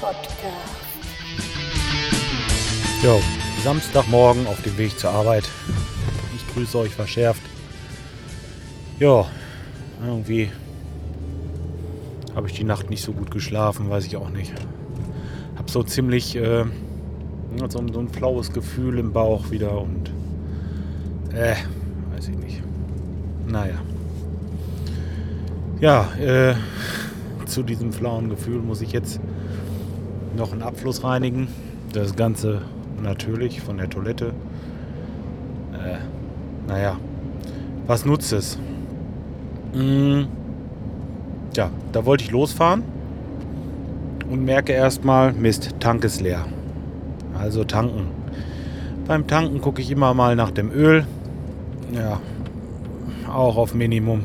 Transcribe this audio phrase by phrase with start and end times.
[0.00, 0.32] Podcast.
[3.02, 3.20] Jo,
[3.62, 5.48] Samstagmorgen auf dem Weg zur Arbeit.
[6.34, 7.42] Ich grüße euch verschärft.
[8.98, 9.26] Ja,
[10.04, 10.50] irgendwie
[12.34, 14.52] habe ich die Nacht nicht so gut geschlafen, weiß ich auch nicht.
[15.56, 16.64] Hab so ziemlich äh,
[17.68, 20.10] so, so ein flaues Gefühl im Bauch wieder und
[21.32, 21.54] äh,
[22.14, 22.62] weiß ich nicht.
[23.46, 23.80] Naja.
[25.80, 26.54] Ja, äh,
[27.52, 29.20] zu diesem flauen Gefühl muss ich jetzt
[30.36, 31.48] noch einen Abfluss reinigen.
[31.92, 32.62] Das Ganze
[33.02, 34.32] natürlich von der Toilette.
[35.72, 35.98] Äh,
[36.66, 36.96] naja,
[37.86, 38.58] was nutzt es?
[39.74, 40.26] Hm,
[41.54, 42.82] ja, da wollte ich losfahren
[44.30, 46.46] und merke erstmal, Mist, Tank ist leer.
[47.38, 48.06] Also tanken.
[49.06, 51.04] Beim Tanken gucke ich immer mal nach dem Öl.
[51.92, 52.20] Ja,
[53.30, 54.22] auch auf Minimum.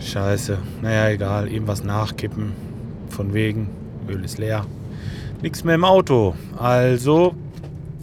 [0.00, 0.58] Scheiße.
[0.82, 1.48] Naja, egal.
[1.48, 2.52] Irgendwas nachkippen.
[3.10, 3.68] Von wegen.
[4.08, 4.66] Öl ist leer.
[5.42, 6.34] Nichts mehr im Auto.
[6.56, 7.34] Also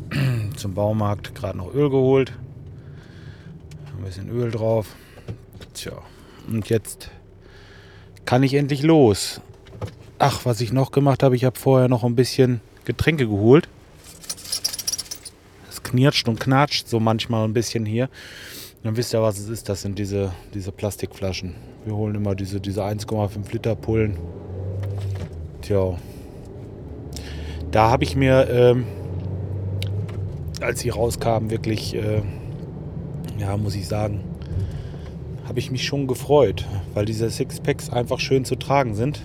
[0.56, 2.34] zum Baumarkt gerade noch Öl geholt.
[3.98, 4.96] Ein bisschen Öl drauf.
[5.74, 5.94] Tja.
[6.48, 7.10] Und jetzt
[8.26, 9.42] kann ich endlich los.
[10.20, 13.68] Ach, was ich noch gemacht habe, ich habe vorher noch ein bisschen Getränke geholt.
[15.70, 18.10] Es knirscht und knatscht so manchmal ein bisschen hier.
[18.84, 19.70] Dann wisst ihr, was es ist.
[19.70, 21.56] Das sind diese, diese Plastikflaschen.
[21.86, 24.18] Wir holen immer diese, diese 1,5 Liter Pullen.
[25.62, 25.98] Tja.
[27.72, 28.86] Da habe ich mir, ähm,
[30.62, 32.22] als sie rauskamen, wirklich, äh,
[33.40, 34.22] ja, muss ich sagen,
[35.48, 39.24] habe ich mich schon gefreut, weil diese Sixpacks einfach schön zu tragen sind.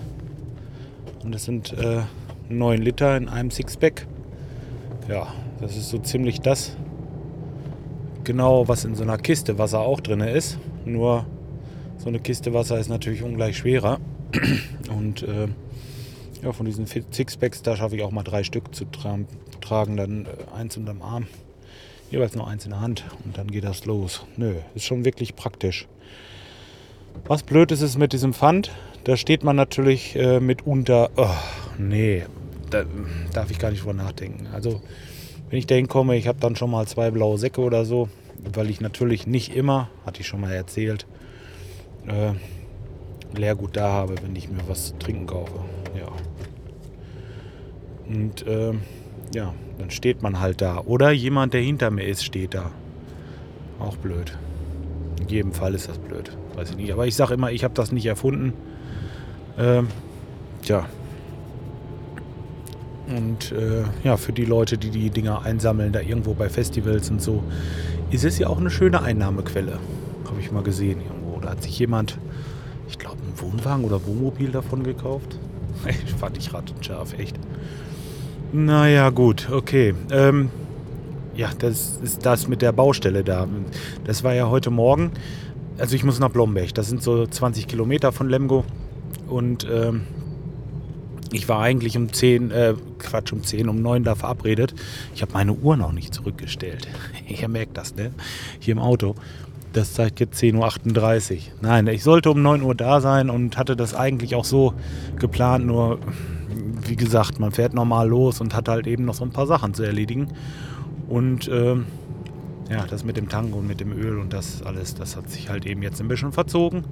[1.23, 2.03] Und es sind äh,
[2.47, 4.07] 9 Liter in einem Sixpack.
[5.09, 5.27] Ja,
[5.59, 6.77] das ist so ziemlich das,
[8.29, 10.59] genau was in so einer Kiste Wasser auch drin ist.
[10.85, 11.25] Nur
[11.97, 13.99] so eine Kiste Wasser ist natürlich ungleich schwerer.
[14.95, 15.47] Und äh,
[16.43, 19.17] ja, von diesen Sixpacks, da schaffe ich auch mal drei Stück zu tra
[19.61, 19.97] tragen.
[19.97, 21.25] Dann äh, eins unterm Arm,
[22.11, 23.03] jeweils nur eins in der Hand.
[23.25, 24.23] Und dann geht das los.
[24.37, 25.87] Nö, ist schon wirklich praktisch.
[27.25, 28.69] Was blöd ist, ist mit diesem Pfand.
[29.05, 31.09] Da steht man natürlich äh, mitunter.
[31.17, 31.33] Oh,
[31.79, 32.25] nee,
[32.69, 32.83] da
[33.33, 34.45] darf ich gar nicht drüber nachdenken.
[34.53, 34.83] Also,
[35.49, 38.09] wenn ich da hinkomme, ich habe dann schon mal zwei blaue Säcke oder so,
[38.53, 41.05] weil ich natürlich nicht immer, hatte ich schon mal erzählt,
[42.07, 42.33] äh,
[43.37, 45.59] Leergut da habe, wenn ich mir was zu trinken kaufe.
[45.95, 46.07] Ja.
[48.07, 48.73] Und äh,
[49.33, 50.79] ja, dann steht man halt da.
[50.79, 52.71] Oder jemand, der hinter mir ist, steht da.
[53.79, 54.37] Auch blöd.
[55.21, 56.35] In jedem Fall ist das blöd.
[56.55, 56.91] Weiß ich nicht.
[56.91, 58.53] Aber ich sage immer, ich habe das nicht erfunden.
[59.57, 59.87] Ähm,
[60.63, 60.87] tja.
[63.15, 67.21] Und äh, ja, für die Leute, die die Dinger einsammeln, da irgendwo bei Festivals und
[67.21, 67.43] so,
[68.11, 69.79] ist es ja auch eine schöne Einnahmequelle.
[70.25, 71.39] Habe ich mal gesehen irgendwo.
[71.39, 72.17] Da hat sich jemand,
[72.87, 75.37] ich glaube, einen Wohnwagen oder Wohnmobil davon gekauft.
[76.05, 77.39] Ich fand ich rattenscharf, echt.
[78.51, 79.93] Naja, gut, okay.
[80.11, 80.49] Ähm,
[81.35, 83.47] ja, das ist das mit der Baustelle da.
[84.03, 85.11] Das war ja heute Morgen.
[85.77, 86.73] Also ich muss nach Blomberg.
[86.73, 88.65] Das sind so 20 Kilometer von Lemgo.
[89.27, 90.01] Und ähm,
[91.31, 94.73] ich war eigentlich um 10, äh, Quatsch, um 10, um 9 da verabredet.
[95.13, 96.87] Ich habe meine Uhr noch nicht zurückgestellt.
[97.27, 98.11] Ihr merkt das, ne?
[98.59, 99.15] Hier im Auto.
[99.73, 101.39] Das zeigt jetzt 10.38 Uhr.
[101.61, 104.73] Nein, ich sollte um 9 Uhr da sein und hatte das eigentlich auch so
[105.19, 105.67] geplant.
[105.67, 105.99] Nur,
[106.87, 109.75] wie gesagt, man fährt normal los und hat halt eben noch so ein paar Sachen
[109.75, 110.29] zu erledigen.
[111.07, 111.85] Und ähm,
[112.69, 115.49] ja, das mit dem Tank und mit dem Öl und das alles, das hat sich
[115.49, 116.83] halt eben jetzt ein bisschen verzogen.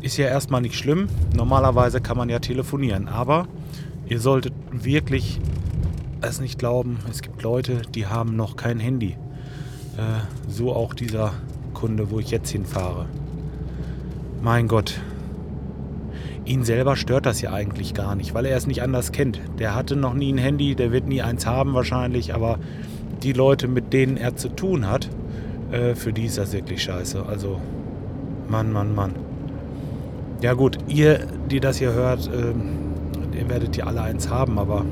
[0.00, 1.08] Ist ja erstmal nicht schlimm.
[1.34, 3.08] Normalerweise kann man ja telefonieren.
[3.08, 3.48] Aber
[4.06, 5.40] ihr solltet wirklich
[6.20, 6.98] es nicht glauben.
[7.10, 9.16] Es gibt Leute, die haben noch kein Handy.
[9.96, 11.32] Äh, so auch dieser
[11.74, 13.06] Kunde, wo ich jetzt hinfahre.
[14.42, 15.00] Mein Gott.
[16.44, 19.40] Ihn selber stört das ja eigentlich gar nicht, weil er es nicht anders kennt.
[19.58, 22.58] Der hatte noch nie ein Handy, der wird nie eins haben wahrscheinlich, aber
[23.22, 25.10] die Leute, mit denen er zu tun hat,
[25.70, 27.26] äh, für die ist das wirklich scheiße.
[27.26, 27.60] Also,
[28.48, 29.14] Mann, Mann, Mann.
[30.40, 34.84] Ja gut, ihr, die das hier hört, äh, ihr werdet ja alle eins haben, aber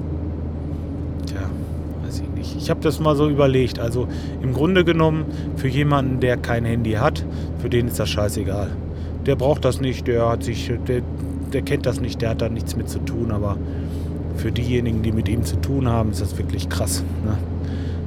[1.26, 1.40] tja,
[2.04, 2.56] weiß ich nicht.
[2.56, 3.78] Ich habe das mal so überlegt.
[3.78, 4.08] Also
[4.42, 5.24] im Grunde genommen,
[5.56, 7.24] für jemanden, der kein Handy hat,
[7.58, 8.70] für den ist das scheißegal.
[9.24, 11.02] Der braucht das nicht, der hat sich, der,
[11.52, 13.56] der kennt das nicht, der hat da nichts mit zu tun, aber
[14.36, 17.04] für diejenigen, die mit ihm zu tun haben, ist das wirklich krass.
[17.24, 17.36] Ne?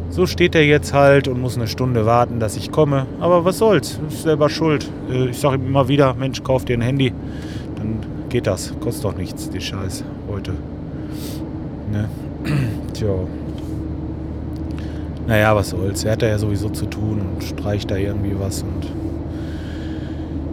[0.10, 3.06] So steht er jetzt halt und muss eine Stunde warten, dass ich komme.
[3.20, 4.00] Aber was soll's?
[4.08, 4.90] Ist selber schuld.
[5.12, 7.14] Äh, ich sage ihm immer wieder, Mensch, kauf dir ein Handy.
[7.76, 8.74] Dann geht das.
[8.80, 10.54] Kostet doch nichts, die Scheiß heute.
[11.92, 12.10] Ne?
[12.94, 13.10] Tja.
[15.28, 16.04] Naja, was soll's.
[16.04, 18.88] Er hat ja sowieso zu tun und streicht da irgendwie was und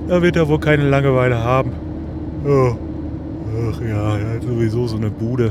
[0.08, 1.72] da wird er wohl keine Langeweile haben.
[2.46, 2.76] Ja.
[3.70, 5.50] Ach ja, ja, sowieso so eine Bude.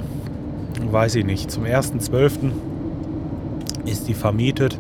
[0.91, 1.49] Weiß ich nicht.
[1.49, 2.51] Zum 1.12.
[3.85, 4.77] ist die vermietet.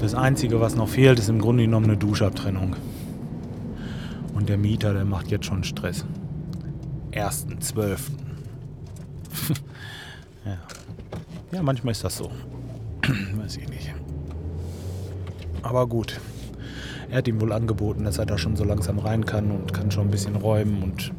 [0.00, 2.76] Das Einzige, was noch fehlt, ist im Grunde genommen eine Duschabtrennung.
[4.34, 6.04] Und der Mieter, der macht jetzt schon Stress.
[7.12, 7.98] 1.12.
[10.44, 10.58] ja.
[11.52, 12.30] ja, manchmal ist das so.
[13.36, 13.94] Weiß ich nicht.
[15.62, 16.20] Aber gut.
[17.10, 19.90] Er hat ihm wohl angeboten, dass er da schon so langsam rein kann und kann
[19.90, 21.12] schon ein bisschen räumen und,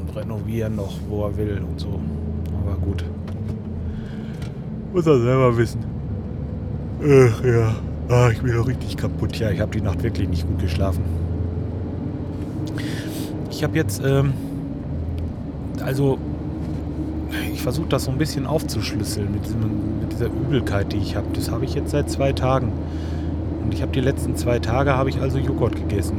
[0.00, 2.00] und renovieren noch, wo er will und so.
[2.64, 3.04] Aber gut.
[4.92, 5.80] Muss er selber wissen.
[7.00, 7.74] Ach ja.
[8.08, 9.36] Ah, ich bin doch richtig kaputt.
[9.36, 11.02] Ja, ich habe die Nacht wirklich nicht gut geschlafen.
[13.50, 14.34] Ich habe jetzt, ähm,
[15.82, 16.18] also,
[17.52, 19.60] ich versuche das so ein bisschen aufzuschlüsseln mit, diesem,
[20.00, 21.26] mit dieser Übelkeit, die ich habe.
[21.32, 22.70] Das habe ich jetzt seit zwei Tagen.
[23.64, 26.18] Und ich habe die letzten zwei Tage habe ich also Joghurt gegessen.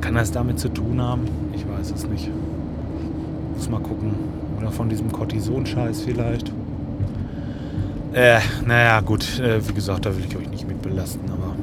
[0.00, 1.22] Kann das damit zu tun haben?
[1.54, 2.30] Ich weiß es nicht.
[3.54, 4.14] Muss mal gucken.
[4.58, 6.50] Oder von diesem Cortison-Scheiß vielleicht.
[8.12, 9.38] Äh, naja, gut.
[9.38, 11.30] Äh, wie gesagt, da will ich euch nicht mit belasten.
[11.30, 11.54] Aber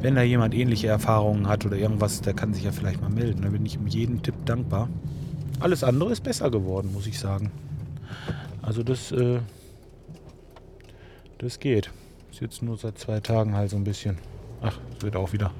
[0.00, 3.42] wenn da jemand ähnliche Erfahrungen hat oder irgendwas, der kann sich ja vielleicht mal melden.
[3.42, 4.88] Da bin ich um jeden Tipp dankbar.
[5.60, 7.52] Alles andere ist besser geworden, muss ich sagen.
[8.62, 9.38] Also das, äh,
[11.38, 11.90] das geht.
[12.30, 14.18] Ist jetzt nur seit zwei Tagen halt so ein bisschen.
[14.62, 15.50] Ach, es wird auch wieder.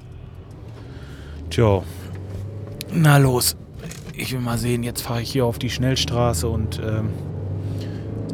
[1.49, 1.83] Tja.
[2.91, 3.55] Na los.
[4.15, 7.09] Ich will mal sehen, jetzt fahre ich hier auf die Schnellstraße und ähm,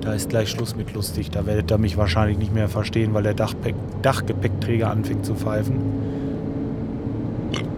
[0.10, 1.30] da ist gleich Schluss mit lustig.
[1.30, 5.76] Da werdet ihr mich wahrscheinlich nicht mehr verstehen, weil der Dachpe Dachgepäckträger anfängt zu pfeifen.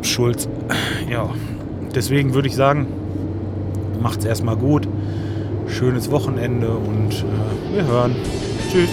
[0.01, 0.47] Schulz.
[1.09, 1.29] Ja.
[1.93, 2.87] Deswegen würde ich sagen,
[4.01, 4.87] macht's erstmal gut.
[5.67, 8.15] Schönes Wochenende und äh, wir hören.
[8.71, 8.89] Tschüss.